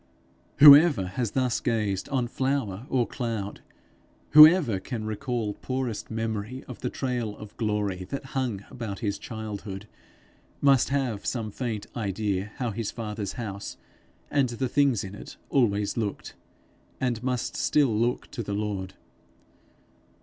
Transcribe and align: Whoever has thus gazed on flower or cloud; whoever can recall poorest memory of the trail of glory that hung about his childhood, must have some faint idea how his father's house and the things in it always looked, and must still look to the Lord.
Whoever 0.57 1.05
has 1.09 1.29
thus 1.29 1.59
gazed 1.59 2.09
on 2.09 2.27
flower 2.27 2.87
or 2.89 3.05
cloud; 3.05 3.61
whoever 4.31 4.79
can 4.79 5.05
recall 5.05 5.53
poorest 5.53 6.09
memory 6.09 6.63
of 6.67 6.79
the 6.79 6.89
trail 6.89 7.37
of 7.37 7.55
glory 7.55 8.05
that 8.05 8.25
hung 8.33 8.65
about 8.71 9.01
his 9.01 9.19
childhood, 9.19 9.87
must 10.59 10.89
have 10.89 11.23
some 11.23 11.51
faint 11.51 11.85
idea 11.95 12.51
how 12.55 12.71
his 12.71 12.89
father's 12.89 13.33
house 13.33 13.77
and 14.31 14.49
the 14.49 14.67
things 14.67 15.03
in 15.03 15.13
it 15.13 15.37
always 15.51 15.95
looked, 15.95 16.33
and 16.99 17.21
must 17.21 17.55
still 17.55 17.95
look 17.95 18.25
to 18.31 18.41
the 18.41 18.53
Lord. 18.55 18.95